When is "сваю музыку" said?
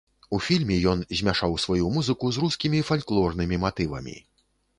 1.65-2.25